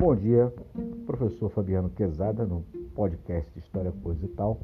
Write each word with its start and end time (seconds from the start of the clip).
Bom 0.00 0.16
dia, 0.16 0.50
professor 1.04 1.50
Fabiano 1.50 1.90
Quezada, 1.90 2.46
no 2.46 2.64
podcast 2.94 3.46
História, 3.58 3.92
Coisa 4.02 4.24
e 4.24 4.28
Tal, 4.28 4.58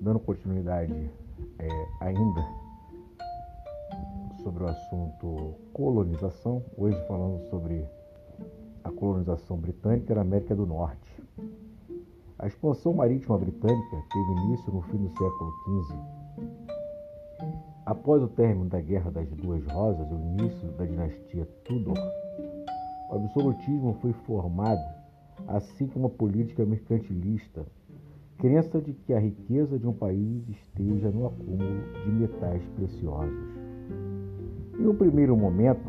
dando 0.00 0.20
continuidade 0.20 1.10
é, 1.58 1.68
ainda 1.98 2.40
sobre 4.40 4.62
o 4.62 4.68
assunto 4.68 5.56
colonização, 5.72 6.62
hoje 6.78 6.96
falando 7.08 7.40
sobre 7.50 7.84
a 8.84 8.90
colonização 8.92 9.56
britânica 9.56 10.14
na 10.14 10.20
América 10.20 10.54
do 10.54 10.64
Norte. 10.64 11.20
A 12.38 12.46
expansão 12.46 12.94
marítima 12.94 13.36
britânica 13.36 13.96
teve 14.12 14.30
início 14.44 14.72
no 14.72 14.82
fim 14.82 14.98
do 14.98 15.08
século 15.08 15.52
XV. 15.64 15.98
Após 17.84 18.22
o 18.22 18.28
término 18.28 18.66
da 18.66 18.80
Guerra 18.80 19.10
das 19.10 19.28
Duas 19.30 19.66
Rosas 19.66 20.08
e 20.08 20.14
o 20.14 20.20
início 20.20 20.68
da 20.78 20.84
dinastia 20.84 21.48
Tudor, 21.64 21.98
o 23.14 23.16
absolutismo 23.16 23.96
foi 24.00 24.12
formado, 24.26 24.82
assim 25.46 25.86
como 25.86 26.06
a 26.06 26.10
política 26.10 26.66
mercantilista, 26.66 27.64
crença 28.38 28.80
de 28.80 28.92
que 28.92 29.12
a 29.12 29.20
riqueza 29.20 29.78
de 29.78 29.86
um 29.86 29.92
país 29.92 30.48
esteja 30.48 31.10
no 31.10 31.26
acúmulo 31.26 31.80
de 32.04 32.10
metais 32.10 32.62
preciosos. 32.76 33.54
Em 34.78 34.86
um 34.86 34.96
primeiro 34.96 35.36
momento, 35.36 35.88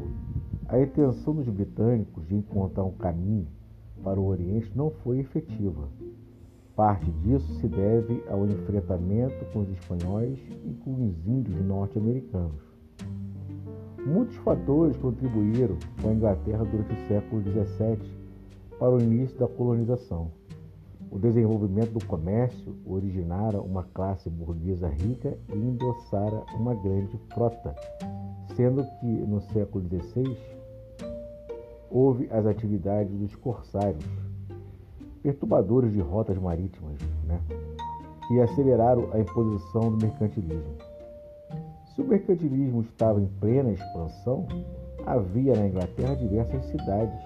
a 0.67 0.79
intenção 0.79 1.33
dos 1.33 1.49
britânicos 1.49 2.27
de 2.27 2.35
encontrar 2.35 2.83
um 2.83 2.91
caminho 2.91 3.47
para 4.03 4.19
o 4.19 4.25
Oriente 4.25 4.71
não 4.75 4.91
foi 4.91 5.19
efetiva. 5.19 5.89
Parte 6.75 7.09
disso 7.23 7.51
se 7.55 7.67
deve 7.67 8.23
ao 8.29 8.45
enfrentamento 8.45 9.45
com 9.51 9.61
os 9.61 9.69
espanhóis 9.69 10.37
e 10.63 10.73
com 10.83 10.93
os 10.93 11.27
índios 11.27 11.59
norte-americanos. 11.65 12.64
Muitos 14.05 14.35
fatores 14.37 14.95
contribuíram 14.97 15.77
com 15.99 16.09
a 16.09 16.13
Inglaterra 16.13 16.63
durante 16.63 16.93
o 16.93 17.07
século 17.07 17.41
XVII 17.41 17.97
para 18.77 18.91
o 18.91 19.01
início 19.01 19.35
da 19.39 19.47
colonização. 19.47 20.29
O 21.09 21.17
desenvolvimento 21.17 21.91
do 21.91 22.05
comércio 22.05 22.75
originara 22.85 23.59
uma 23.59 23.83
classe 23.83 24.29
burguesa 24.29 24.87
rica 24.89 25.35
e 25.51 25.57
endossara 25.57 26.43
uma 26.55 26.75
grande 26.75 27.17
frota, 27.33 27.73
sendo 28.55 28.83
que 28.99 29.07
no 29.07 29.41
século 29.41 29.83
XVI 29.87 30.37
houve 31.89 32.27
as 32.31 32.45
atividades 32.45 33.17
dos 33.17 33.35
corsários, 33.35 34.05
perturbadores 35.23 35.91
de 35.91 36.01
rotas 36.01 36.37
marítimas, 36.37 36.99
né, 37.23 37.41
que 38.27 38.39
aceleraram 38.39 39.09
a 39.13 39.19
imposição 39.19 39.91
do 39.91 40.05
mercantilismo. 40.05 40.94
Se 41.95 42.01
o 42.01 42.05
mercantilismo 42.05 42.81
estava 42.81 43.21
em 43.21 43.27
plena 43.39 43.71
expansão, 43.71 44.45
havia 45.05 45.55
na 45.55 45.65
Inglaterra 45.65 46.13
diversas 46.13 46.65
cidades, 46.65 47.17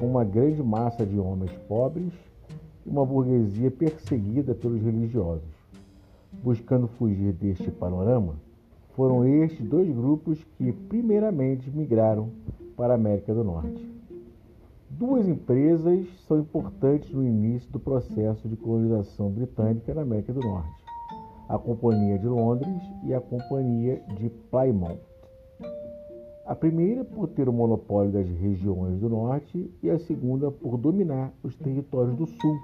com 0.00 0.06
uma 0.06 0.24
grande 0.24 0.60
massa 0.64 1.06
de 1.06 1.16
homens 1.16 1.52
pobres 1.68 2.12
e 2.84 2.90
uma 2.90 3.06
burguesia 3.06 3.70
perseguida 3.70 4.52
pelos 4.52 4.82
religiosos. 4.82 5.48
Buscando 6.42 6.88
fugir 6.88 7.34
deste 7.34 7.70
panorama, 7.70 8.34
foram 8.96 9.24
estes 9.24 9.64
dois 9.64 9.88
grupos 9.88 10.44
que 10.58 10.72
primeiramente 10.72 11.70
migraram 11.70 12.30
para 12.76 12.94
a 12.94 12.96
América 12.96 13.32
do 13.32 13.44
Norte. 13.44 13.88
Duas 14.90 15.28
empresas 15.28 16.04
são 16.26 16.40
importantes 16.40 17.12
no 17.12 17.22
início 17.22 17.70
do 17.70 17.78
processo 17.78 18.48
de 18.48 18.56
colonização 18.56 19.30
britânica 19.30 19.94
na 19.94 20.02
América 20.02 20.32
do 20.32 20.40
Norte 20.40 20.83
a 21.48 21.58
Companhia 21.58 22.18
de 22.18 22.26
Londres 22.26 22.82
e 23.04 23.12
a 23.12 23.20
Companhia 23.20 24.02
de 24.18 24.30
Plymouth. 24.50 25.00
A 26.46 26.54
primeira 26.54 27.04
por 27.04 27.28
ter 27.28 27.48
o 27.48 27.52
monopólio 27.52 28.12
das 28.12 28.28
regiões 28.28 29.00
do 29.00 29.08
norte 29.08 29.70
e 29.82 29.90
a 29.90 29.98
segunda 29.98 30.50
por 30.50 30.76
dominar 30.76 31.32
os 31.42 31.56
territórios 31.56 32.16
do 32.16 32.26
sul. 32.26 32.58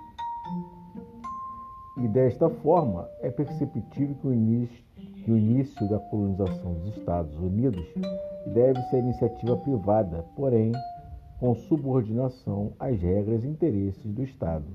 E 1.97 2.09
desta 2.09 2.49
forma 2.49 3.09
é 3.21 3.31
perceptível 3.31 4.15
que 4.21 4.27
o 4.27 4.33
início, 4.33 4.85
que 5.25 5.31
o 5.31 5.37
início 5.37 5.89
da 5.89 5.99
colonização 5.99 6.75
dos 6.75 6.97
Estados 6.97 7.35
Unidos 7.39 7.87
deve 8.55 8.81
ser 8.85 8.99
iniciativa 8.99 9.57
privada, 9.57 10.25
porém 10.37 10.73
com 11.39 11.55
subordinação 11.55 12.73
às 12.79 13.01
regras 13.01 13.45
e 13.45 13.49
interesses 13.49 14.05
do 14.05 14.23
Estado. 14.23 14.67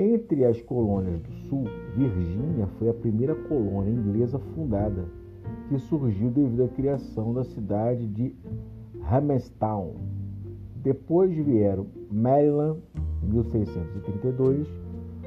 Entre 0.00 0.44
as 0.44 0.62
colônias 0.62 1.20
do 1.22 1.32
Sul, 1.48 1.64
Virgínia 1.96 2.68
foi 2.78 2.88
a 2.88 2.94
primeira 2.94 3.34
colônia 3.34 3.90
inglesa 3.90 4.38
fundada, 4.38 5.04
que 5.68 5.76
surgiu 5.76 6.30
devido 6.30 6.62
à 6.62 6.68
criação 6.68 7.34
da 7.34 7.42
cidade 7.42 8.06
de 8.06 8.32
Hamerstown. 9.02 9.96
Depois 10.84 11.34
vieram 11.34 11.88
Maryland, 12.12 12.78
1632, 13.24 14.68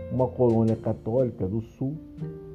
uma 0.10 0.30
colônia 0.30 0.78
católica 0.78 1.46
do 1.46 1.60
Sul, 1.60 1.98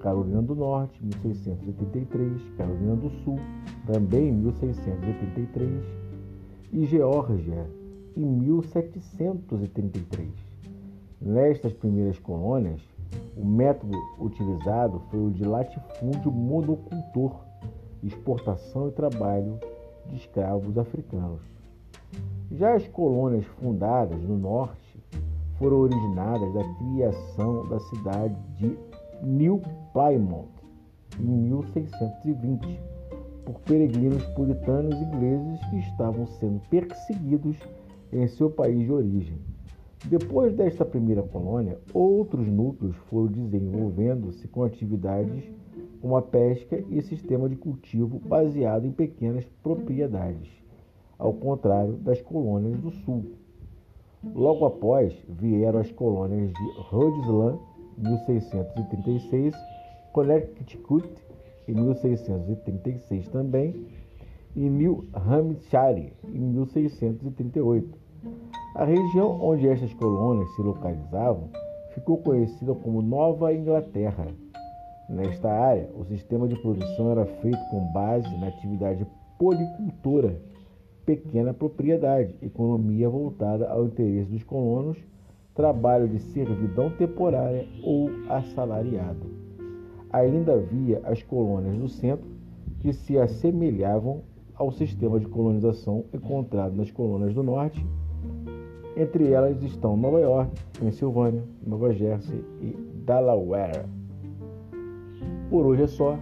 Carolina 0.00 0.40
do 0.40 0.54
Norte, 0.54 0.98
1683, 1.04 2.48
Carolina 2.56 2.96
do 2.96 3.10
Sul, 3.10 3.38
também 3.86 4.32
1683, 4.32 5.84
e 6.72 6.86
Geórgia, 6.86 7.66
em 8.16 8.24
1733. 8.24 10.45
Nestas 11.20 11.72
primeiras 11.72 12.18
colônias, 12.18 12.80
o 13.36 13.44
método 13.44 13.96
utilizado 14.18 15.00
foi 15.10 15.20
o 15.26 15.30
de 15.30 15.44
latifúndio 15.44 16.30
monocultor, 16.30 17.40
exportação 18.02 18.88
e 18.88 18.92
trabalho 18.92 19.58
de 20.06 20.16
escravos 20.16 20.76
africanos. 20.76 21.40
Já 22.52 22.74
as 22.74 22.86
colônias 22.88 23.46
fundadas 23.60 24.20
no 24.22 24.36
norte 24.36 25.02
foram 25.58 25.78
originadas 25.78 26.52
da 26.52 26.64
criação 26.74 27.66
da 27.68 27.80
cidade 27.80 28.36
de 28.58 28.78
New 29.22 29.62
Plymouth 29.92 30.48
em 31.18 31.24
1620 31.24 32.80
por 33.44 33.60
peregrinos 33.60 34.24
puritanos 34.34 34.94
ingleses 35.00 35.64
que 35.70 35.78
estavam 35.78 36.26
sendo 36.26 36.60
perseguidos 36.68 37.56
em 38.12 38.26
seu 38.26 38.50
país 38.50 38.84
de 38.84 38.92
origem. 38.92 39.55
Depois 40.04 40.54
desta 40.54 40.84
primeira 40.84 41.22
colônia, 41.22 41.78
outros 41.92 42.46
núcleos 42.46 42.94
foram 43.08 43.26
desenvolvendo-se 43.26 44.46
com 44.46 44.62
atividades 44.62 45.44
como 46.00 46.16
a 46.16 46.22
pesca 46.22 46.84
e 46.90 47.02
sistema 47.02 47.48
de 47.48 47.56
cultivo 47.56 48.20
baseado 48.20 48.86
em 48.86 48.92
pequenas 48.92 49.44
propriedades, 49.62 50.48
ao 51.18 51.32
contrário 51.32 51.94
das 51.94 52.20
colônias 52.20 52.78
do 52.78 52.90
sul. 52.90 53.32
Logo 54.34 54.66
após 54.66 55.12
vieram 55.28 55.80
as 55.80 55.90
colônias 55.90 56.52
de 56.52 56.72
Rhode 56.90 57.20
Island, 57.20 57.58
1636, 57.98 59.54
Connecticut, 60.12 61.08
em 61.66 61.74
1636 61.74 63.28
também, 63.28 63.86
e 64.54 64.68
New 64.68 65.04
Hampshire, 65.14 66.12
em 66.32 66.40
1638. 66.40 67.98
A 68.78 68.84
região 68.84 69.40
onde 69.40 69.66
estas 69.66 69.94
colônias 69.94 70.54
se 70.54 70.60
localizavam 70.60 71.48
ficou 71.94 72.18
conhecida 72.18 72.74
como 72.74 73.00
Nova 73.00 73.50
Inglaterra. 73.54 74.26
Nesta 75.08 75.50
área, 75.50 75.88
o 75.98 76.04
sistema 76.04 76.46
de 76.46 76.60
produção 76.60 77.10
era 77.10 77.24
feito 77.24 77.58
com 77.70 77.90
base 77.90 78.28
na 78.36 78.48
atividade 78.48 79.06
policultora, 79.38 80.38
pequena 81.06 81.54
propriedade, 81.54 82.34
economia 82.42 83.08
voltada 83.08 83.66
ao 83.66 83.86
interesse 83.86 84.30
dos 84.30 84.42
colonos, 84.42 84.98
trabalho 85.54 86.06
de 86.06 86.18
servidão 86.18 86.90
temporária 86.90 87.66
ou 87.82 88.10
assalariado. 88.28 89.24
Ainda 90.12 90.52
havia 90.52 91.00
as 91.04 91.22
colônias 91.22 91.78
do 91.78 91.88
centro, 91.88 92.28
que 92.80 92.92
se 92.92 93.18
assemelhavam 93.18 94.20
ao 94.54 94.70
sistema 94.70 95.18
de 95.18 95.26
colonização 95.28 96.04
encontrado 96.12 96.76
nas 96.76 96.90
colônias 96.90 97.32
do 97.32 97.42
norte 97.42 97.82
entre 98.96 99.30
elas 99.30 99.62
estão 99.62 99.96
Nova 99.96 100.18
York, 100.20 100.50
Pensilvânia, 100.80 101.42
Nova 101.66 101.92
Jersey 101.92 102.42
e 102.62 102.74
Delaware. 103.04 103.84
Por 105.50 105.66
hoje 105.66 105.82
é 105.82 105.86
só. 105.86 106.18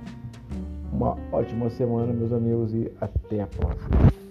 Uma 0.93 1.17
ótima 1.33 1.71
semana, 1.71 2.13
meus 2.13 2.33
amigos, 2.33 2.73
e 2.73 2.91
até 3.01 3.41
a 3.41 3.47
próxima. 3.47 4.24